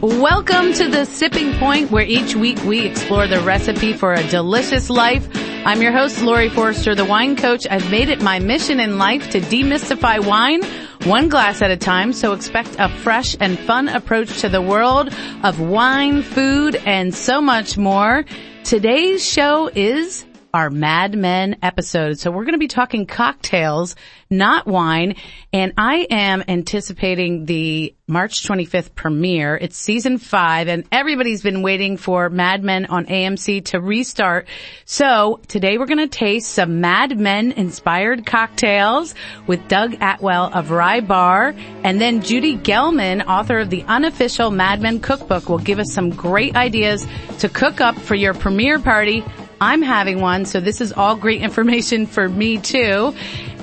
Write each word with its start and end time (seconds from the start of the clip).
Welcome 0.00 0.74
to 0.74 0.88
the 0.88 1.06
Sipping 1.06 1.54
Point, 1.54 1.90
where 1.90 2.04
each 2.04 2.36
week 2.36 2.62
we 2.62 2.86
explore 2.86 3.26
the 3.26 3.40
recipe 3.40 3.92
for 3.92 4.12
a 4.14 4.22
delicious 4.28 4.90
life. 4.90 5.28
I'm 5.66 5.82
your 5.82 5.90
host, 5.90 6.22
Laurie 6.22 6.50
Forster, 6.50 6.94
the 6.94 7.04
wine 7.04 7.34
coach. 7.34 7.66
I've 7.68 7.90
made 7.90 8.08
it 8.08 8.22
my 8.22 8.38
mission 8.38 8.78
in 8.78 8.96
life 8.96 9.28
to 9.30 9.40
demystify 9.40 10.24
wine 10.24 10.62
one 11.04 11.28
glass 11.28 11.62
at 11.62 11.72
a 11.72 11.76
time, 11.76 12.12
so 12.12 12.32
expect 12.32 12.76
a 12.78 12.88
fresh 12.88 13.36
and 13.40 13.58
fun 13.58 13.88
approach 13.88 14.40
to 14.42 14.48
the 14.48 14.62
world 14.62 15.12
of 15.42 15.58
wine, 15.58 16.22
food, 16.22 16.76
and 16.76 17.12
so 17.12 17.40
much 17.40 17.76
more. 17.76 18.24
Today's 18.62 19.28
show 19.28 19.68
is 19.74 20.24
our 20.54 20.70
Mad 20.70 21.16
Men 21.16 21.56
episode. 21.62 22.18
So 22.18 22.30
we're 22.30 22.44
going 22.44 22.54
to 22.54 22.58
be 22.58 22.68
talking 22.68 23.06
cocktails, 23.06 23.96
not 24.30 24.66
wine. 24.66 25.16
And 25.52 25.74
I 25.76 26.06
am 26.10 26.42
anticipating 26.48 27.44
the 27.44 27.94
March 28.06 28.46
25th 28.46 28.94
premiere. 28.94 29.56
It's 29.56 29.76
season 29.76 30.16
five 30.16 30.68
and 30.68 30.84
everybody's 30.90 31.42
been 31.42 31.62
waiting 31.62 31.98
for 31.98 32.30
Mad 32.30 32.64
Men 32.64 32.86
on 32.86 33.04
AMC 33.06 33.66
to 33.66 33.80
restart. 33.80 34.48
So 34.86 35.40
today 35.48 35.76
we're 35.76 35.86
going 35.86 35.98
to 35.98 36.08
taste 36.08 36.50
some 36.50 36.80
Mad 36.80 37.18
Men 37.18 37.52
inspired 37.52 38.24
cocktails 38.24 39.14
with 39.46 39.68
Doug 39.68 39.96
Atwell 40.00 40.50
of 40.54 40.70
Rye 40.70 41.00
Bar. 41.00 41.54
And 41.84 42.00
then 42.00 42.22
Judy 42.22 42.56
Gelman, 42.56 43.26
author 43.26 43.58
of 43.58 43.68
the 43.68 43.82
unofficial 43.82 44.50
Mad 44.50 44.80
Men 44.80 45.00
cookbook 45.00 45.50
will 45.50 45.58
give 45.58 45.78
us 45.78 45.92
some 45.92 46.08
great 46.10 46.56
ideas 46.56 47.06
to 47.40 47.50
cook 47.50 47.82
up 47.82 47.96
for 47.96 48.14
your 48.14 48.32
premiere 48.32 48.78
party 48.78 49.22
I'm 49.60 49.82
having 49.82 50.20
one, 50.20 50.44
so 50.44 50.60
this 50.60 50.80
is 50.80 50.92
all 50.92 51.16
great 51.16 51.42
information 51.42 52.06
for 52.06 52.28
me 52.28 52.58
too. 52.58 53.12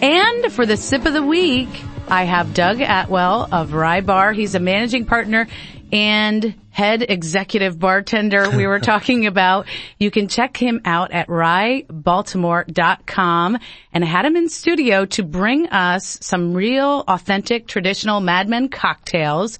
And 0.01 0.51
for 0.51 0.65
the 0.65 0.75
sip 0.75 1.05
of 1.05 1.13
the 1.13 1.23
week, 1.23 1.69
I 2.09 2.25
have 2.25 2.53
Doug 2.53 2.81
Atwell 2.81 3.47
of 3.51 3.71
Rye 3.73 4.01
Bar. 4.01 4.33
He's 4.33 4.55
a 4.55 4.59
managing 4.59 5.05
partner 5.05 5.47
and 5.91 6.55
head 6.69 7.05
executive 7.07 7.79
bartender 7.79 8.49
we 8.49 8.67
were 8.67 8.79
talking 8.81 9.25
about. 9.25 9.67
You 9.97 10.11
can 10.11 10.27
check 10.27 10.57
him 10.57 10.81
out 10.83 11.11
at 11.11 11.29
ryebaltimore.com 11.29 13.57
and 13.93 14.03
I 14.03 14.07
had 14.07 14.25
him 14.25 14.35
in 14.35 14.49
studio 14.49 15.05
to 15.05 15.23
bring 15.23 15.67
us 15.67 16.17
some 16.21 16.53
real 16.53 17.05
authentic 17.07 17.67
traditional 17.67 18.19
Mad 18.19 18.49
Men 18.49 18.67
cocktails 18.67 19.59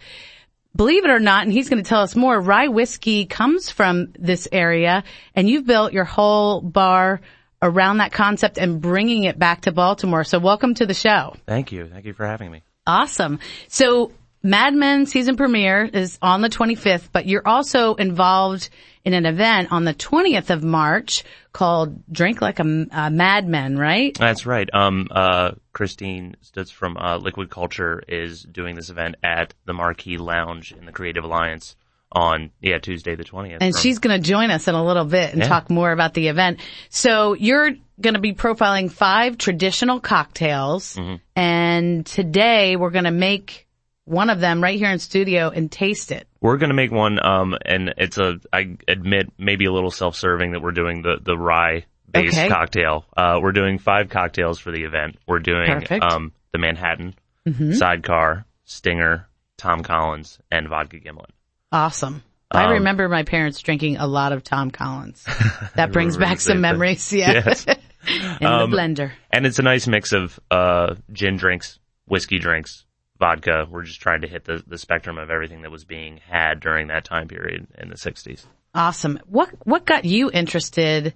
believe 0.76 1.06
it 1.06 1.10
or 1.10 1.20
not, 1.20 1.44
and 1.44 1.52
he's 1.52 1.70
going 1.70 1.82
to 1.82 1.88
tell 1.88 2.02
us 2.02 2.16
more, 2.16 2.40
rye 2.40 2.68
whiskey 2.68 3.26
comes 3.26 3.70
from 3.70 4.14
this 4.18 4.48
area 4.52 5.04
and 5.36 5.50
you've 5.50 5.66
built 5.66 5.94
your 5.94 6.04
whole 6.04 6.62
bar 6.62 7.22
around 7.62 7.98
that 7.98 8.12
concept 8.12 8.58
and 8.58 8.82
bringing 8.82 9.24
it 9.24 9.40
back 9.40 9.62
to 9.62 9.72
Baltimore. 9.72 10.24
So 10.24 10.40
welcome 10.40 10.74
to 10.76 10.86
the 10.86 10.94
show. 10.94 11.36
Thank 11.48 11.72
you. 11.72 11.88
Thank 11.88 12.06
you 12.06 12.14
for 12.14 12.26
having 12.26 12.52
me. 12.52 12.62
Awesome. 12.86 13.40
So 13.68 14.12
Mad 14.44 14.76
Men 14.76 15.08
season 15.08 15.38
premiere 15.38 15.86
is 15.86 16.20
on 16.22 16.42
the 16.42 16.50
25th, 16.50 17.10
but 17.12 17.26
you're 17.26 17.48
also 17.48 17.96
involved 17.96 18.70
in 19.04 19.14
an 19.14 19.26
event 19.26 19.72
on 19.72 19.86
the 19.86 19.94
20th 19.94 20.52
of 20.52 20.64
March 20.64 21.24
called 21.52 22.04
Drink 22.12 22.42
Like 22.42 22.60
a, 22.60 22.86
a 22.92 23.10
Madman, 23.10 23.76
right? 23.76 24.16
That's 24.16 24.46
right. 24.46 24.70
Um, 24.72 25.08
uh, 25.10 25.54
Christine 25.76 26.38
Stutz 26.42 26.72
from 26.72 26.96
uh, 26.96 27.18
Liquid 27.18 27.50
Culture 27.50 28.02
is 28.08 28.42
doing 28.44 28.76
this 28.76 28.90
event 28.90 29.16
at 29.22 29.54
the 29.66 29.74
Marquee 29.74 30.18
Lounge 30.18 30.72
in 30.72 30.86
the 30.86 30.92
Creative 30.94 31.26
Alliance 31.26 31.76
on 32.14 32.52
yeah 32.62 32.78
Tuesday 32.80 33.16
the 33.16 33.26
20th. 33.26 33.58
And 33.60 33.74
from, 33.74 33.82
she's 33.82 34.00
going 34.00 34.20
to 34.20 34.26
join 34.26 34.52
us 34.52 34.70
in 34.70 34.74
a 34.74 34.84
little 34.84 35.04
bit 35.04 35.34
and 35.34 35.42
yeah. 35.42 35.50
talk 35.50 35.70
more 35.70 35.92
about 35.92 36.14
the 36.14 36.30
event. 36.30 36.62
So 36.90 37.34
you're 37.34 37.72
going 38.00 38.14
to 38.14 38.22
be 38.22 38.34
profiling 38.34 38.90
five 38.90 39.38
traditional 39.38 40.00
cocktails 40.00 40.96
mm-hmm. 40.96 41.16
and 41.36 42.06
today 42.06 42.78
we're 42.78 42.90
going 42.90 43.04
to 43.04 43.12
make 43.12 43.68
one 44.06 44.30
of 44.30 44.40
them 44.40 44.64
right 44.64 44.80
here 44.80 44.90
in 44.90 45.00
studio 45.00 45.50
and 45.50 45.70
taste 45.70 46.14
it. 46.14 46.26
We're 46.40 46.58
going 46.58 46.70
to 46.70 46.76
make 46.76 46.92
one, 46.92 47.20
um, 47.26 47.58
and 47.66 47.94
it's 47.98 48.18
a, 48.18 48.40
I 48.54 48.78
admit, 48.88 49.34
maybe 49.38 49.66
a 49.66 49.74
little 49.74 49.92
self-serving 49.92 50.52
that 50.52 50.62
we're 50.62 50.72
doing 50.72 51.02
the, 51.02 51.18
the 51.22 51.36
rye 51.36 51.86
based 52.22 52.38
okay. 52.38 52.50
cocktail. 52.50 53.06
Uh, 53.16 53.40
we're 53.42 53.52
doing 53.52 53.78
five 53.78 54.10
cocktails 54.10 54.60
for 54.60 54.72
the 54.72 54.84
event. 54.84 55.18
We're 55.28 55.40
doing, 55.40 55.70
um, 56.02 56.32
the 56.52 56.60
Manhattan, 56.60 57.16
mm-hmm. 57.48 57.74
Sidecar, 57.74 58.46
Stinger, 58.66 59.28
Tom 59.58 59.84
Collins, 59.84 60.40
and 60.52 60.68
Vodka 60.68 61.00
Gimlet. 61.00 61.32
Awesome. 61.72 62.24
I 62.52 62.66
um, 62.66 62.72
remember 62.74 63.10
my 63.10 63.24
parents 63.24 63.60
drinking 63.60 63.98
a 63.98 64.08
lot 64.08 64.32
of 64.32 64.44
Tom 64.44 64.72
Collins. 64.72 65.26
That 65.76 65.92
brings 65.92 66.16
back 66.16 66.40
some 66.40 66.62
memories. 66.62 67.12
Yeah. 67.12 67.44
Yes. 67.46 67.66
in 68.08 68.48
um, 68.48 68.70
the 68.70 68.78
blender. 68.78 69.12
And 69.30 69.46
it's 69.46 69.60
a 69.60 69.64
nice 69.64 69.88
mix 69.88 70.14
of, 70.14 70.40
uh, 70.50 70.96
gin 71.12 71.36
drinks, 71.36 71.80
whiskey 72.08 72.40
drinks, 72.40 72.86
vodka. 73.20 73.68
We're 73.70 73.84
just 73.84 74.00
trying 74.00 74.22
to 74.22 74.28
hit 74.28 74.46
the, 74.46 74.64
the 74.66 74.78
spectrum 74.78 75.18
of 75.18 75.30
everything 75.30 75.64
that 75.64 75.72
was 75.72 75.84
being 75.84 76.22
had 76.30 76.62
during 76.62 76.88
that 76.88 77.04
time 77.04 77.28
period 77.28 77.68
in 77.78 77.90
the 77.90 77.96
60s. 77.96 78.46
Awesome. 78.76 79.20
What 79.28 79.50
what 79.64 79.86
got 79.86 80.04
you 80.04 80.30
interested? 80.30 81.14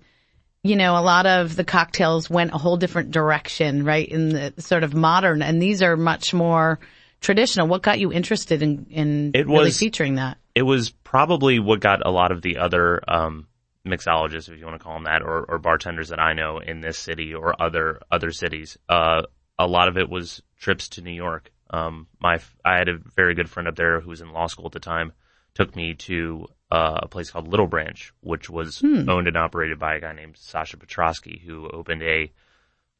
You 0.63 0.75
know, 0.75 0.97
a 0.97 1.01
lot 1.01 1.25
of 1.25 1.55
the 1.55 1.63
cocktails 1.63 2.29
went 2.29 2.53
a 2.53 2.57
whole 2.57 2.77
different 2.77 3.11
direction, 3.11 3.85
right? 3.85 4.07
In 4.07 4.29
the 4.29 4.53
sort 4.59 4.83
of 4.83 4.93
modern, 4.93 5.41
and 5.41 5.61
these 5.61 5.81
are 5.81 5.95
much 5.95 6.33
more 6.33 6.79
traditional. 7.21 7.67
What 7.67 7.81
got 7.81 7.99
you 7.99 8.11
interested 8.11 8.61
in 8.61 8.87
in 8.89 9.31
it 9.33 9.47
really 9.47 9.65
was, 9.65 9.79
featuring 9.79 10.15
that? 10.15 10.37
It 10.55 10.63
was 10.63 10.89
probably 10.89 11.59
what 11.59 11.79
got 11.79 12.05
a 12.05 12.11
lot 12.11 12.31
of 12.31 12.41
the 12.41 12.57
other 12.57 13.01
um, 13.07 13.47
mixologists, 13.87 14.49
if 14.49 14.59
you 14.59 14.65
want 14.65 14.77
to 14.77 14.83
call 14.83 14.95
them 14.95 15.05
that, 15.05 15.21
or, 15.21 15.45
or 15.45 15.59
bartenders 15.59 16.09
that 16.09 16.19
I 16.19 16.33
know 16.33 16.59
in 16.59 16.81
this 16.81 16.97
city 16.97 17.33
or 17.33 17.61
other 17.61 18.01
other 18.11 18.31
cities. 18.31 18.77
Uh, 18.89 19.23
a 19.57 19.67
lot 19.67 19.87
of 19.87 19.97
it 19.97 20.09
was 20.09 20.41
trips 20.57 20.89
to 20.89 21.01
New 21.01 21.11
York 21.11 21.51
um, 21.69 22.07
my 22.19 22.39
I 22.65 22.77
had 22.77 22.89
a 22.89 22.97
very 23.15 23.35
good 23.35 23.49
friend 23.49 23.67
up 23.67 23.75
there 23.75 23.99
who 23.99 24.09
was 24.09 24.21
in 24.21 24.31
law 24.31 24.47
school 24.47 24.65
at 24.65 24.71
the 24.71 24.79
time. 24.79 25.13
Took 25.53 25.75
me 25.75 25.93
to 25.95 26.47
uh, 26.71 26.99
a 27.03 27.07
place 27.07 27.31
called 27.31 27.47
Little 27.47 27.67
Branch, 27.67 28.13
which 28.21 28.49
was 28.49 28.79
hmm. 28.79 29.09
owned 29.09 29.27
and 29.27 29.37
operated 29.37 29.79
by 29.79 29.95
a 29.95 29.99
guy 29.99 30.13
named 30.13 30.37
Sasha 30.37 30.77
Petraske, 30.77 31.41
who 31.41 31.67
opened 31.69 32.03
a 32.03 32.31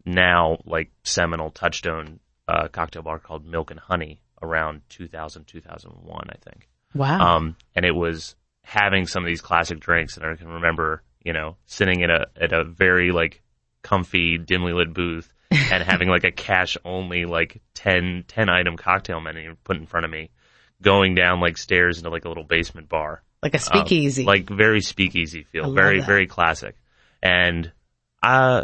now 0.06 0.58
like 0.66 0.92
seminal 1.04 1.52
touchstone 1.52 2.20
uh, 2.48 2.68
cocktail 2.70 3.04
bar 3.04 3.20
called 3.20 3.46
Milk 3.46 3.72
and 3.72 3.80
Honey 3.80 4.22
around 4.42 4.82
2000 4.90 5.46
2001, 5.46 6.30
I 6.30 6.50
think. 6.50 6.68
Wow. 6.96 7.36
Um, 7.38 7.56
and 7.76 7.86
it 7.86 7.96
was 7.96 8.36
having 8.64 9.06
some 9.06 9.24
of 9.24 9.28
these 9.28 9.42
classic 9.42 9.80
drinks, 9.80 10.18
and 10.18 10.26
I 10.26 10.36
can 10.36 10.48
remember, 10.48 11.04
you 11.24 11.34
know, 11.34 11.58
sitting 11.66 12.02
in 12.02 12.10
a 12.10 12.26
at 12.40 12.54
a 12.54 12.64
very 12.64 13.12
like 13.12 13.42
comfy, 13.84 14.38
dimly 14.38 14.74
lit 14.74 14.94
booth 14.94 15.32
and 15.52 15.84
having 15.84 16.10
like 16.10 16.24
a 16.24 16.32
cash 16.32 16.78
only 16.84 17.26
like 17.26 17.62
10, 17.76 18.26
10 18.28 18.50
item 18.50 18.78
cocktail 18.78 19.20
menu 19.20 19.56
put 19.64 19.78
in 19.78 19.86
front 19.86 20.06
of 20.06 20.12
me, 20.12 20.30
going 20.82 21.16
down 21.16 21.40
like 21.40 21.58
stairs 21.58 21.98
into 21.98 22.10
like 22.10 22.26
a 22.26 22.30
little 22.30 22.44
basement 22.44 22.90
bar. 22.90 23.24
Like 23.42 23.54
a 23.54 23.60
speakeasy. 23.60 24.24
Um, 24.24 24.28
like 24.28 24.50
very 24.50 24.82
speakeasy 24.82 25.44
feel. 25.44 25.74
Very, 25.74 26.00
that. 26.00 26.06
very 26.06 26.28
classic. 26.28 26.76
And, 27.22 27.72
uh, 28.22 28.64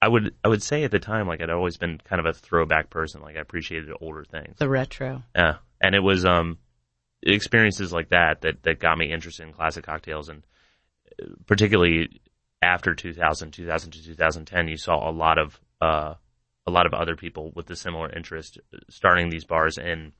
I 0.00 0.08
would, 0.08 0.34
I 0.44 0.48
would 0.48 0.62
say 0.62 0.84
at 0.84 0.90
the 0.90 0.98
time, 0.98 1.26
like 1.26 1.40
I'd 1.40 1.50
always 1.50 1.76
been 1.76 1.98
kind 1.98 2.20
of 2.20 2.26
a 2.26 2.32
throwback 2.32 2.90
person. 2.90 3.22
Like 3.22 3.36
I 3.36 3.40
appreciated 3.40 3.90
older 4.00 4.24
things. 4.24 4.58
The 4.58 4.68
retro. 4.68 5.22
Yeah. 5.34 5.56
And 5.80 5.94
it 5.94 6.02
was, 6.02 6.24
um, 6.24 6.58
experiences 7.22 7.92
like 7.92 8.10
that, 8.10 8.42
that, 8.42 8.62
that 8.64 8.80
got 8.80 8.98
me 8.98 9.12
interested 9.12 9.46
in 9.46 9.52
classic 9.52 9.84
cocktails 9.84 10.28
and 10.28 10.42
uh, 11.22 11.26
particularly 11.46 12.20
after 12.62 12.94
2000, 12.94 13.50
2000 13.50 13.90
to 13.92 14.04
2010, 14.04 14.68
you 14.68 14.76
saw 14.76 15.08
a 15.08 15.12
lot 15.12 15.38
of, 15.38 15.58
uh, 15.80 16.14
a 16.66 16.70
lot 16.70 16.86
of 16.86 16.94
other 16.94 17.16
people 17.16 17.52
with 17.54 17.68
a 17.70 17.76
similar 17.76 18.10
interest 18.10 18.58
starting 18.88 19.28
these 19.28 19.44
bars 19.44 19.76
in 19.78 20.12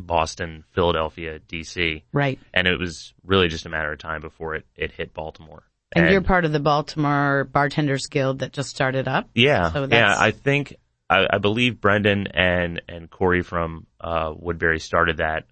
Boston, 0.00 0.64
Philadelphia, 0.72 1.40
DC. 1.40 2.02
Right. 2.12 2.38
And 2.52 2.66
it 2.66 2.78
was 2.78 3.14
really 3.24 3.48
just 3.48 3.66
a 3.66 3.68
matter 3.68 3.92
of 3.92 3.98
time 3.98 4.20
before 4.20 4.54
it, 4.54 4.66
it 4.76 4.92
hit 4.92 5.14
Baltimore. 5.14 5.62
And, 5.92 6.04
and 6.04 6.12
you're 6.12 6.22
part 6.22 6.44
of 6.44 6.52
the 6.52 6.60
Baltimore 6.60 7.44
Bartenders 7.44 8.06
Guild 8.06 8.40
that 8.40 8.52
just 8.52 8.70
started 8.70 9.08
up. 9.08 9.28
Yeah. 9.34 9.72
So 9.72 9.88
yeah. 9.90 10.14
I 10.16 10.30
think, 10.30 10.76
I, 11.08 11.26
I, 11.30 11.38
believe 11.38 11.80
Brendan 11.80 12.28
and, 12.28 12.82
and 12.88 13.10
Corey 13.10 13.42
from, 13.42 13.86
uh, 14.00 14.32
Woodberry 14.32 14.80
started 14.80 15.16
that 15.16 15.46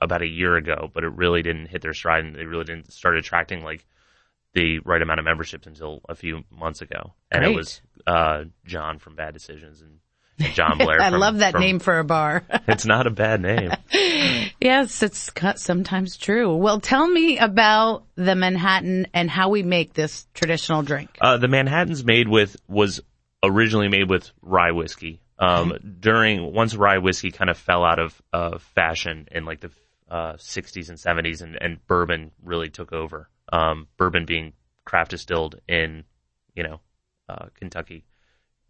about 0.00 0.22
a 0.22 0.26
year 0.26 0.56
ago, 0.56 0.90
but 0.92 1.04
it 1.04 1.12
really 1.12 1.42
didn't 1.42 1.66
hit 1.66 1.82
their 1.82 1.94
stride 1.94 2.24
and 2.24 2.36
they 2.36 2.44
really 2.44 2.64
didn't 2.64 2.92
start 2.92 3.16
attracting 3.16 3.64
like 3.64 3.86
the 4.54 4.78
right 4.80 5.02
amount 5.02 5.20
of 5.20 5.24
memberships 5.24 5.66
until 5.66 6.00
a 6.08 6.14
few 6.14 6.44
months 6.50 6.82
ago. 6.82 7.14
And 7.30 7.42
Great. 7.42 7.52
it 7.52 7.56
was 7.56 7.80
uh, 8.06 8.44
John 8.64 8.98
from 8.98 9.14
Bad 9.14 9.34
Decisions 9.34 9.80
and, 9.80 9.90
and 9.90 10.00
John 10.38 10.78
Blair. 10.78 11.00
I 11.02 11.10
from, 11.10 11.20
love 11.20 11.38
that 11.38 11.52
from, 11.52 11.60
name 11.60 11.78
for 11.78 11.98
a 11.98 12.04
bar. 12.04 12.44
it's 12.68 12.86
not 12.86 13.06
a 13.06 13.10
bad 13.10 13.40
name. 13.40 13.72
yes, 14.60 15.02
it's 15.02 15.30
sometimes 15.56 16.16
true. 16.16 16.54
Well, 16.54 16.80
tell 16.80 17.06
me 17.06 17.38
about 17.38 18.04
the 18.16 18.34
Manhattan 18.34 19.08
and 19.12 19.30
how 19.30 19.50
we 19.50 19.62
make 19.62 19.94
this 19.94 20.26
traditional 20.34 20.82
drink. 20.82 21.10
Uh, 21.20 21.36
the 21.38 21.48
Manhattan's 21.48 22.04
made 22.04 22.28
with 22.28 22.56
was 22.68 23.00
originally 23.42 23.88
made 23.88 24.08
with 24.08 24.30
rye 24.42 24.72
whiskey. 24.72 25.20
Um, 25.40 25.78
during 26.00 26.52
once 26.52 26.74
rye 26.74 26.98
whiskey 26.98 27.30
kind 27.30 27.48
of 27.48 27.56
fell 27.56 27.84
out 27.84 28.00
of 28.00 28.20
uh, 28.32 28.58
fashion 28.74 29.28
in 29.30 29.44
like 29.44 29.60
the 29.60 29.70
uh, 30.10 30.32
60s 30.34 30.88
and 30.88 30.98
70s, 30.98 31.42
and, 31.42 31.56
and 31.60 31.86
bourbon 31.86 32.32
really 32.42 32.70
took 32.70 32.92
over. 32.92 33.28
Um, 33.52 33.86
bourbon 33.96 34.24
being 34.24 34.54
craft 34.84 35.10
distilled 35.10 35.60
in, 35.68 36.04
you 36.54 36.62
know, 36.62 36.80
uh, 37.28 37.46
Kentucky, 37.54 38.04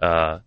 uh, 0.01 0.41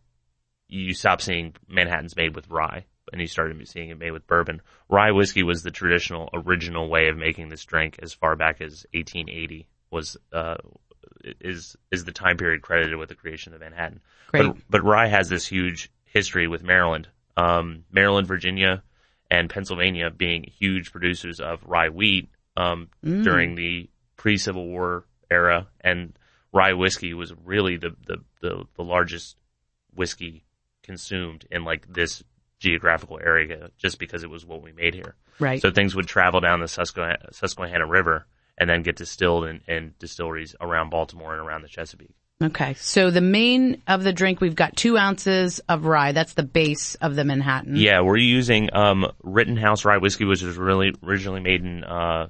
you 0.71 0.93
stop 0.93 1.21
seeing 1.21 1.53
Manhattans 1.67 2.15
made 2.15 2.35
with 2.35 2.49
rye 2.49 2.85
and 3.11 3.19
you 3.19 3.27
started 3.27 3.67
seeing 3.67 3.89
it 3.89 3.99
made 3.99 4.11
with 4.11 4.25
bourbon. 4.25 4.61
Rye 4.89 5.11
whiskey 5.11 5.43
was 5.43 5.63
the 5.63 5.71
traditional, 5.71 6.29
original 6.33 6.89
way 6.89 7.09
of 7.09 7.17
making 7.17 7.49
this 7.49 7.65
drink 7.65 7.99
as 8.01 8.13
far 8.13 8.35
back 8.37 8.61
as 8.61 8.85
1880 8.93 9.67
was, 9.91 10.15
uh, 10.31 10.55
is, 11.41 11.75
is 11.91 12.05
the 12.05 12.13
time 12.13 12.37
period 12.37 12.61
credited 12.61 12.97
with 12.97 13.09
the 13.09 13.15
creation 13.15 13.53
of 13.53 13.59
Manhattan. 13.59 13.99
Great. 14.27 14.47
But, 14.47 14.57
but 14.69 14.83
rye 14.83 15.07
has 15.07 15.27
this 15.27 15.45
huge 15.45 15.91
history 16.05 16.47
with 16.47 16.63
Maryland, 16.63 17.09
um, 17.35 17.83
Maryland, 17.91 18.27
Virginia, 18.27 18.81
and 19.29 19.49
Pennsylvania 19.49 20.09
being 20.09 20.43
huge 20.43 20.91
producers 20.91 21.41
of 21.41 21.63
rye 21.65 21.89
wheat, 21.89 22.29
um, 22.55 22.89
Mm. 23.05 23.23
during 23.23 23.55
the 23.55 23.89
pre-Civil 24.15 24.67
War 24.67 25.05
era 25.29 25.67
and 25.81 26.13
rye 26.53 26.73
whiskey 26.73 27.13
was 27.13 27.33
really 27.43 27.77
the, 27.77 27.95
the, 28.05 28.17
the, 28.41 28.63
the 28.75 28.83
largest 28.83 29.37
whiskey 29.93 30.43
consumed 30.83 31.45
in 31.51 31.63
like 31.63 31.91
this 31.91 32.23
geographical 32.59 33.19
area 33.21 33.69
just 33.77 33.99
because 33.99 34.23
it 34.23 34.29
was 34.29 34.45
what 34.45 34.61
we 34.61 34.71
made 34.71 34.93
here. 34.93 35.15
Right. 35.39 35.61
So 35.61 35.71
things 35.71 35.95
would 35.95 36.07
travel 36.07 36.39
down 36.39 36.59
the 36.59 36.67
Susquehanna, 36.67 37.29
Susquehanna 37.31 37.87
River 37.87 38.27
and 38.57 38.69
then 38.69 38.83
get 38.83 38.95
distilled 38.95 39.45
in, 39.45 39.61
in 39.67 39.93
distilleries 39.97 40.55
around 40.61 40.91
Baltimore 40.91 41.33
and 41.33 41.41
around 41.41 41.63
the 41.63 41.67
Chesapeake. 41.67 42.13
Okay. 42.41 42.75
So 42.75 43.11
the 43.11 43.21
main 43.21 43.81
of 43.87 44.03
the 44.03 44.13
drink, 44.13 44.41
we've 44.41 44.55
got 44.55 44.75
two 44.75 44.97
ounces 44.97 45.59
of 45.69 45.85
rye. 45.85 46.11
That's 46.11 46.33
the 46.33 46.43
base 46.43 46.95
of 46.95 47.15
the 47.15 47.23
Manhattan. 47.23 47.75
Yeah, 47.75 48.01
we're 48.01 48.17
using 48.17 48.73
um, 48.73 49.11
Rittenhouse 49.23 49.85
rye 49.85 49.97
whiskey, 49.97 50.25
which 50.25 50.41
was 50.41 50.57
really 50.57 50.93
originally 51.03 51.41
made 51.41 51.63
in 51.63 51.83
uh, 51.83 52.27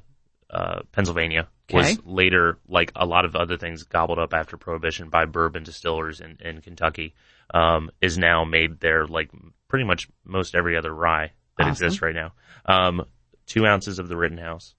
uh, 0.50 0.82
Pennsylvania. 0.92 1.48
Okay. 1.70 1.78
Was 1.78 2.00
later, 2.06 2.60
like 2.68 2.92
a 2.98 3.06
lot 3.06 3.24
of 3.24 3.36
other 3.38 3.58
things, 3.58 3.84
gobbled 3.84 4.20
up 4.20 4.34
after 4.34 4.58
Prohibition 4.58 5.10
by 5.10 5.24
bourbon 5.24 5.64
distillers 5.64 6.20
in, 6.20 6.38
in 6.42 6.60
Kentucky. 6.60 7.16
Um, 7.54 7.90
is 8.02 8.18
now 8.18 8.46
made 8.46 8.80
there, 8.80 9.06
like 9.06 9.30
pretty 9.68 9.86
much 9.86 10.08
most 10.24 10.56
every 10.56 10.78
other 10.78 10.94
rye 10.94 11.32
that 11.58 11.64
Awesome. 11.68 11.72
exists 11.72 12.02
right 12.02 12.16
now. 12.16 12.32
Um, 12.66 13.04
two 13.46 13.66
ounces 13.66 14.00
of 14.00 14.08
the 14.08 14.16
Rittenhouse, 14.16 14.74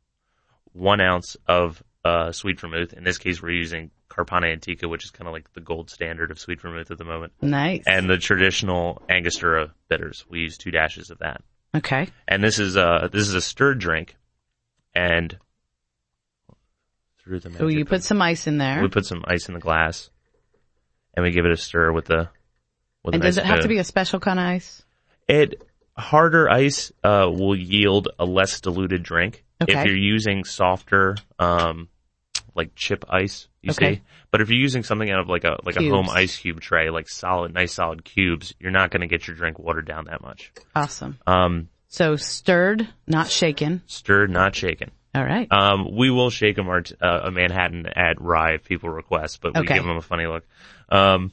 one 0.72 1.00
ounce 1.00 1.36
of 1.46 1.82
uh, 2.04 2.32
sweet 2.32 2.58
vermouth. 2.60 2.92
In 2.94 3.04
this 3.04 3.18
case, 3.18 3.42
we're 3.42 3.50
using 3.52 3.90
Carpano 4.08 4.50
Antica, 4.50 4.88
which 4.88 5.04
is 5.04 5.10
kind 5.10 5.28
of 5.28 5.32
like 5.32 5.52
the 5.52 5.60
gold 5.60 5.90
standard 5.90 6.30
of 6.30 6.38
sweet 6.38 6.60
vermouth 6.60 6.90
at 6.90 6.98
the 6.98 7.04
moment 7.04 7.32
Nice. 7.42 7.82
and 7.86 8.08
the 8.08 8.16
traditional 8.18 9.02
Angostura 9.08 9.72
bitters. 9.88 10.24
We 10.28 10.40
use 10.40 10.56
two 10.58 10.70
dashes 10.70 11.10
of 11.10 11.18
that. 11.18 11.42
okay. 11.76 12.08
And 12.26 12.42
this 12.42 12.58
is 12.58 12.76
a 12.76 13.08
this 13.12 13.28
is 13.28 13.34
a 13.34 13.40
stirred 13.40 13.78
drink, 13.80 14.16
and 14.94 15.36
through 17.22 17.40
the 17.40 17.50
So 17.52 17.68
you 17.68 17.84
put 17.84 18.02
some 18.02 18.20
ice 18.20 18.46
in 18.46 18.58
there. 18.58 18.82
we 18.82 18.88
put 18.88 19.06
some 19.06 19.24
ice 19.26 19.48
in 19.48 19.54
the 19.54 19.60
glass, 19.60 20.10
and 21.14 21.24
we 21.24 21.30
give 21.32 21.44
it 21.44 21.52
a 21.52 21.56
stir 21.56 21.92
with 21.92 22.06
the 22.06 22.28
and 23.04 23.22
does 23.22 23.38
it 23.38 23.44
have 23.44 23.60
to 23.62 23.68
be 23.68 23.78
a 23.78 23.84
special 23.84 24.20
kind 24.20 24.38
of 24.38 24.46
ice? 24.46 24.82
it 25.28 25.62
harder 25.96 26.48
ice 26.50 26.90
uh, 27.04 27.28
will 27.30 27.56
yield 27.56 28.08
a 28.18 28.24
less 28.24 28.60
diluted 28.60 29.02
drink. 29.02 29.44
Okay. 29.62 29.72
If 29.78 29.84
you're 29.86 29.96
using 29.96 30.44
softer, 30.44 31.16
um, 31.38 31.88
like 32.54 32.74
chip 32.74 33.04
ice, 33.08 33.48
you 33.62 33.70
Okay. 33.72 33.96
see. 33.96 34.00
But 34.30 34.40
if 34.40 34.48
you're 34.50 34.58
using 34.58 34.82
something 34.82 35.10
out 35.10 35.20
of 35.20 35.28
like 35.28 35.44
a 35.44 35.58
like 35.64 35.76
a 35.76 35.82
home 35.88 36.08
ice 36.10 36.36
cube 36.36 36.60
tray, 36.60 36.90
like 36.90 37.08
solid, 37.08 37.52
nice 37.54 37.74
solid 37.74 38.04
cubes, 38.04 38.54
you're 38.58 38.70
not 38.72 38.90
going 38.90 39.02
to 39.02 39.06
get 39.06 39.26
your 39.28 39.36
drink 39.36 39.58
watered 39.58 39.86
down 39.86 40.06
that 40.06 40.22
much. 40.22 40.52
Awesome. 40.74 41.18
Um, 41.26 41.68
So 41.88 42.16
stirred, 42.16 42.88
not 43.06 43.28
shaken. 43.30 43.82
stirred, 43.86 44.30
not 44.30 44.54
shaken. 44.56 44.90
All 45.14 45.22
right. 45.24 45.46
Um, 45.52 45.94
we 45.94 46.10
will 46.10 46.30
shake 46.30 46.56
a, 46.56 46.62
mart- 46.62 46.92
uh, 47.00 47.20
a 47.24 47.30
Manhattan 47.30 47.86
at 47.86 48.18
rye 48.20 48.54
if 48.54 48.64
people 48.64 48.88
request, 48.88 49.40
but 49.42 49.54
we 49.54 49.60
Okay. 49.60 49.74
give 49.74 49.84
them 49.84 49.98
a 49.98 50.02
funny 50.02 50.26
look. 50.26 50.44
Um, 50.88 51.32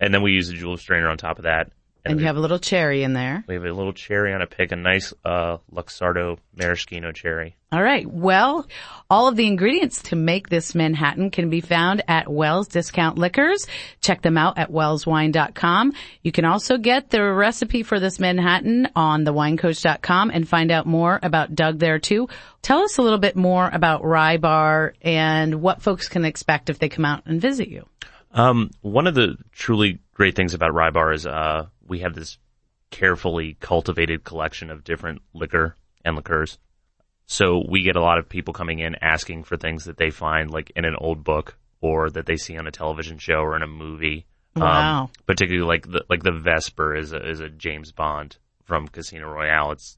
and 0.00 0.12
then 0.12 0.22
we 0.22 0.32
use 0.32 0.48
a 0.48 0.54
julep 0.54 0.80
strainer 0.80 1.08
on 1.08 1.16
top 1.16 1.38
of 1.38 1.44
that. 1.44 1.70
and 2.04 2.18
you 2.18 2.26
have 2.26 2.36
a 2.36 2.40
little 2.40 2.58
cherry 2.58 3.02
in 3.02 3.12
there. 3.12 3.44
we 3.46 3.54
have 3.54 3.64
a 3.64 3.72
little 3.72 3.92
cherry 3.92 4.32
on 4.32 4.40
a 4.40 4.46
pick, 4.46 4.72
a 4.72 4.76
nice 4.76 5.12
uh, 5.24 5.58
Luxardo 5.72 6.38
maraschino 6.56 7.12
cherry. 7.12 7.56
All 7.72 7.82
right. 7.82 8.04
Well, 8.10 8.66
all 9.08 9.28
of 9.28 9.36
the 9.36 9.46
ingredients 9.46 10.02
to 10.04 10.16
make 10.16 10.48
this 10.48 10.74
Manhattan 10.74 11.30
can 11.30 11.50
be 11.50 11.60
found 11.60 12.02
at 12.08 12.28
Wells 12.28 12.66
Discount 12.66 13.16
Liquors. 13.16 13.64
Check 14.00 14.22
them 14.22 14.36
out 14.36 14.58
at 14.58 14.72
wellswine.com. 14.72 15.92
You 16.22 16.32
can 16.32 16.44
also 16.44 16.78
get 16.78 17.10
the 17.10 17.22
recipe 17.22 17.82
for 17.84 18.00
this 18.00 18.18
Manhattan 18.18 18.88
on 18.96 19.24
thewinecoach.com 19.24 20.30
and 20.30 20.48
find 20.48 20.72
out 20.72 20.86
more 20.86 21.20
about 21.22 21.54
Doug 21.54 21.78
there 21.78 21.98
too. 21.98 22.28
Tell 22.62 22.80
us 22.80 22.98
a 22.98 23.02
little 23.02 23.18
bit 23.18 23.36
more 23.36 23.70
about 23.72 24.04
Rye 24.04 24.38
Bar 24.38 24.94
and 25.02 25.62
what 25.62 25.82
folks 25.82 26.08
can 26.08 26.24
expect 26.24 26.70
if 26.70 26.78
they 26.78 26.88
come 26.88 27.04
out 27.04 27.22
and 27.26 27.40
visit 27.40 27.68
you. 27.68 27.86
Um, 28.32 28.70
one 28.80 29.06
of 29.06 29.14
the 29.14 29.36
truly 29.52 29.98
great 30.14 30.36
things 30.36 30.54
about 30.54 30.72
Rye 30.74 30.90
Bar 30.90 31.12
is 31.12 31.26
uh, 31.26 31.66
we 31.86 32.00
have 32.00 32.14
this 32.14 32.38
carefully 32.90 33.56
cultivated 33.60 34.24
collection 34.24 34.70
of 34.70 34.84
different 34.84 35.22
liquor 35.32 35.76
and 36.04 36.16
liqueurs. 36.16 36.58
So 37.26 37.62
we 37.68 37.82
get 37.82 37.96
a 37.96 38.00
lot 38.00 38.18
of 38.18 38.28
people 38.28 38.52
coming 38.52 38.80
in 38.80 38.96
asking 39.00 39.44
for 39.44 39.56
things 39.56 39.84
that 39.84 39.96
they 39.96 40.10
find 40.10 40.50
like 40.50 40.72
in 40.74 40.84
an 40.84 40.96
old 40.96 41.22
book 41.22 41.56
or 41.80 42.10
that 42.10 42.26
they 42.26 42.36
see 42.36 42.56
on 42.58 42.66
a 42.66 42.72
television 42.72 43.18
show 43.18 43.36
or 43.40 43.54
in 43.56 43.62
a 43.62 43.66
movie. 43.68 44.26
Wow. 44.56 45.04
Um, 45.04 45.10
particularly 45.26 45.66
like 45.66 45.88
the 45.88 46.04
like 46.10 46.24
the 46.24 46.32
Vesper 46.32 46.96
is 46.96 47.12
a 47.12 47.28
is 47.28 47.38
a 47.38 47.48
James 47.48 47.92
Bond 47.92 48.36
from 48.64 48.88
Casino 48.88 49.28
Royale. 49.28 49.70
It's 49.72 49.96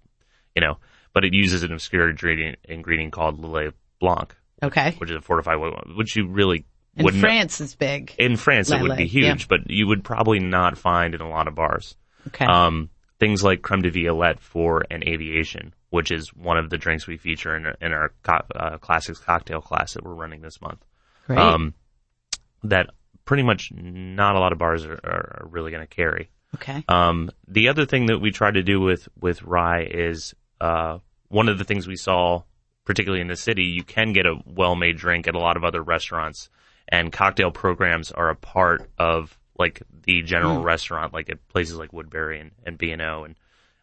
you 0.55 0.61
know, 0.61 0.77
but 1.15 1.25
it 1.25 1.33
uses 1.33 1.63
an 1.63 1.73
obscure 1.73 2.11
ingredient 2.11 2.59
ingredient 2.65 3.13
called 3.15 3.41
Lillet 3.41 3.73
Blanc, 3.99 4.37
Okay. 4.63 4.95
which 4.99 5.11
is 5.11 5.17
a 5.17 5.23
fortified 5.23 5.57
white 5.59 5.73
wine, 5.73 5.97
which 5.97 6.15
you 6.17 6.29
really 6.29 6.67
In 6.97 7.05
wouldn't 7.05 7.23
France 7.23 7.61
it's 7.61 7.75
big. 7.75 8.15
in 8.19 8.37
France 8.37 8.71
it 8.71 8.83
would 8.83 8.97
be 8.97 9.07
huge, 9.07 9.43
yeah. 9.43 9.47
but 9.49 9.71
you 9.71 9.87
would 9.87 10.05
probably 10.05 10.41
not 10.41 10.77
find 10.77 11.15
in 11.15 11.21
a 11.23 11.29
lot 11.29 11.49
of 11.49 11.55
bars. 11.55 11.97
Okay. 12.29 12.45
Um, 12.45 12.91
things 13.19 13.43
like 13.43 13.63
creme 13.63 13.83
de 13.83 13.91
violette 13.91 14.41
for 14.41 14.85
an 14.91 15.03
aviation, 15.07 15.73
which 15.91 16.11
is 16.11 16.35
one 16.35 16.59
of 16.59 16.71
the 16.71 16.77
drinks 16.77 17.07
we 17.07 17.17
feature 17.17 17.57
in, 17.57 17.67
in 17.81 17.93
our 17.93 18.13
co- 18.23 18.47
uh, 18.55 18.79
classics 18.79 19.19
cocktail 19.19 19.61
class 19.61 19.95
that 19.95 20.05
we're 20.05 20.13
running 20.13 20.43
this 20.43 20.61
month. 20.61 20.85
Great. 21.27 21.39
Um, 21.39 21.75
that 22.65 22.91
pretty 23.25 23.43
much 23.43 23.73
not 23.73 24.37
a 24.37 24.41
lot 24.41 24.53
of 24.53 24.59
bars 24.59 24.85
are, 24.85 25.01
are, 25.05 25.47
really 25.51 25.71
going 25.71 25.87
to 25.87 25.95
carry. 25.95 26.31
okay. 26.57 26.85
Um, 26.89 27.31
the 27.49 27.69
other 27.69 27.87
thing 27.87 28.07
that 28.07 28.19
we 28.19 28.33
try 28.33 28.51
to 28.51 28.63
do 28.63 28.81
with, 28.81 29.09
with 29.21 29.43
rye 29.43 29.89
is, 29.89 30.35
uh, 30.61 30.99
one 31.29 31.49
of 31.49 31.59
the 31.59 31.65
things 31.65 31.87
we 31.87 31.97
saw, 31.97 32.43
particularly 32.85 33.23
in 33.23 33.29
the 33.29 33.37
city, 33.37 33.65
you 33.65 33.85
can 33.85 34.13
get 34.13 34.27
a 34.27 34.35
well-made 34.45 34.99
drink 34.99 35.27
at 35.29 35.35
a 35.35 35.39
lot 35.39 35.57
of 35.57 35.65
other 35.65 35.83
restaurants 35.83 36.51
and 36.89 37.13
cocktail 37.13 37.51
programs 37.51 38.11
are 38.13 38.31
a 38.31 38.37
part 38.37 38.89
of 38.99 39.39
like 39.59 39.83
the 40.05 40.23
general 40.23 40.63
restaurant, 40.63 41.13
like 41.13 41.31
at 41.31 41.47
places 41.49 41.77
like 41.77 41.93
Woodberry 41.93 42.41
and, 42.41 42.51
and 42.65 42.79
B&O 42.79 43.25
and, 43.25 43.37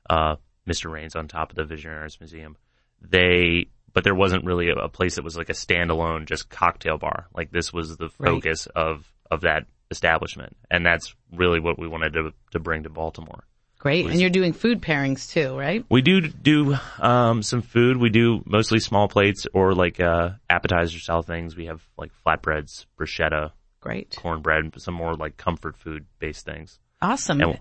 uh, 0.09 0.35
Mr. 0.67 0.91
Rain's 0.91 1.15
on 1.15 1.27
top 1.27 1.51
of 1.51 1.55
the 1.55 1.63
Visionaries 1.63 2.19
Museum. 2.19 2.57
They, 3.01 3.67
but 3.93 4.03
there 4.03 4.15
wasn't 4.15 4.45
really 4.45 4.69
a, 4.69 4.75
a 4.75 4.89
place 4.89 5.15
that 5.15 5.23
was 5.23 5.37
like 5.37 5.49
a 5.49 5.53
standalone 5.53 6.25
just 6.25 6.49
cocktail 6.49 6.97
bar. 6.97 7.27
Like 7.33 7.51
this 7.51 7.71
was 7.71 7.97
the 7.97 8.09
Right. 8.19 8.31
focus 8.31 8.67
of, 8.75 9.11
of 9.31 9.41
that 9.41 9.65
establishment. 9.89 10.55
And 10.69 10.85
that's 10.85 11.15
really 11.33 11.59
what 11.59 11.79
we 11.79 11.87
wanted 11.87 12.13
to, 12.13 12.33
to 12.51 12.59
bring 12.59 12.83
to 12.83 12.89
Baltimore. 12.89 13.43
Great. 13.79 14.07
And 14.07 14.19
you're 14.19 14.29
doing 14.29 14.51
food 14.51 14.81
pairings 14.81 15.31
too, 15.31 15.57
right? 15.57 15.85
We 15.89 16.01
do 16.01 16.19
do 16.27 16.75
um, 16.99 17.41
some 17.41 17.61
food. 17.61 17.95
We 17.95 18.09
do 18.09 18.43
mostly 18.45 18.79
small 18.79 19.07
plates 19.07 19.47
or 19.53 19.73
like 19.73 20.01
uh, 20.01 20.31
appetizer 20.49 20.99
style 20.99 21.21
things. 21.21 21.55
We 21.55 21.67
have 21.67 21.81
like 21.97 22.11
flatbreads, 22.25 22.85
bruschetta, 22.99 23.51
Great. 23.79 24.17
cornbread, 24.17 24.73
some 24.81 24.93
more 24.93 25.15
like 25.15 25.37
comfort 25.37 25.77
food 25.77 26.05
based 26.19 26.45
things. 26.45 26.77
Awesome. 27.01 27.41
And 27.41 27.59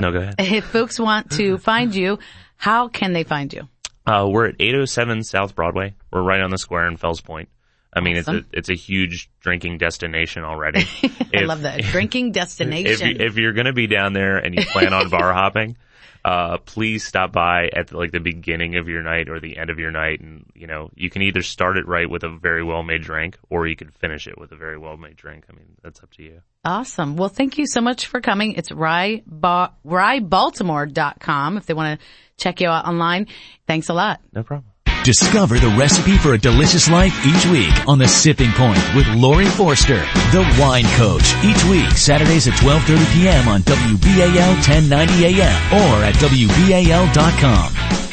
no, 0.00 0.10
go 0.10 0.18
ahead. 0.20 0.34
if 0.38 0.64
folks 0.64 0.98
want 0.98 1.32
to 1.32 1.58
find 1.58 1.94
you, 1.94 2.18
how 2.56 2.88
can 2.88 3.12
they 3.12 3.24
find 3.24 3.52
you? 3.52 3.68
Uh, 4.06 4.26
we're 4.30 4.46
at 4.46 4.54
807 4.58 5.22
South 5.24 5.54
Broadway. 5.54 5.94
We're 6.10 6.22
right 6.22 6.40
on 6.40 6.50
the 6.50 6.58
square 6.58 6.86
in 6.86 6.96
Fells 6.96 7.20
Point. 7.20 7.50
I 7.92 8.00
mean, 8.00 8.18
Awesome. 8.18 8.36
it's 8.36 8.46
a 8.52 8.58
it's 8.58 8.68
a 8.70 8.74
huge 8.74 9.30
drinking 9.40 9.78
destination 9.78 10.44
already. 10.44 10.80
I 11.02 11.10
If- 11.32 11.48
love 11.48 11.62
that. 11.62 11.82
Drinking 11.82 12.32
destination. 12.40 13.08
you, 13.08 13.16
if 13.20 13.36
you're 13.36 13.52
going 13.54 13.66
to 13.66 13.72
be 13.72 13.86
down 13.86 14.12
there 14.12 14.36
and 14.38 14.54
you 14.54 14.64
plan 14.66 14.92
on 14.92 15.08
bar 15.08 15.32
hopping, 15.32 15.76
uh, 16.24 16.58
please 16.58 17.04
stop 17.04 17.32
by 17.32 17.68
at 17.72 17.92
like 17.92 18.10
the 18.10 18.18
beginning 18.20 18.76
of 18.76 18.88
your 18.88 19.02
night 19.02 19.28
or 19.30 19.38
the 19.40 19.56
end 19.56 19.70
of 19.70 19.78
your 19.78 19.92
night, 19.92 20.20
and 20.20 20.44
you 20.54 20.66
know 20.66 20.90
you 20.94 21.08
can 21.08 21.22
either 21.22 21.40
start 21.42 21.78
it 21.78 21.86
right 21.86 22.10
with 22.10 22.24
a 22.24 22.28
very 22.28 22.62
well 22.64 22.82
made 22.82 23.00
drink, 23.02 23.38
or 23.48 23.66
you 23.66 23.76
can 23.76 23.90
finish 23.92 24.26
it 24.26 24.36
with 24.36 24.50
a 24.52 24.56
very 24.56 24.76
well 24.76 24.96
made 24.96 25.16
drink. 25.16 25.44
I 25.48 25.52
mean, 25.54 25.76
that's 25.82 26.02
up 26.02 26.10
to 26.14 26.22
you. 26.22 26.42
awesome. 26.64 27.16
Well, 27.16 27.28
thank 27.30 27.56
you 27.58 27.66
so 27.66 27.80
much 27.80 28.06
for 28.06 28.20
coming. 28.20 28.52
It's 28.54 28.72
rye, 28.72 29.22
ba- 29.26 29.72
ryebaltimore.com 29.86 31.56
if 31.56 31.66
they 31.66 31.74
want 31.74 32.00
to 32.00 32.06
check 32.36 32.60
you 32.60 32.68
out 32.68 32.84
online. 32.86 33.28
Thanks 33.66 33.88
a 33.88 33.94
lot. 33.94 34.20
No 34.34 34.42
problem. 34.42 34.70
Discover 35.06 35.60
the 35.60 35.68
recipe 35.68 36.18
for 36.18 36.32
a 36.32 36.38
delicious 36.38 36.90
life 36.90 37.14
each 37.24 37.46
week 37.46 37.72
on 37.86 37.96
The 37.96 38.08
Sipping 38.08 38.50
Point 38.50 38.82
with 38.96 39.06
Laurie 39.14 39.46
Forster, 39.46 40.00
the 40.32 40.42
wine 40.58 40.84
coach. 40.96 41.32
Each 41.44 41.64
week, 41.66 41.92
Saturdays 41.92 42.48
at 42.48 42.54
12.30 42.54 43.14
p.m. 43.14 43.46
on 43.46 43.62
WBAL 43.62 44.54
1090 44.66 45.24
a.m. 45.26 45.72
or 45.74 46.02
at 46.02 46.16
WBAL.com. 46.16 48.05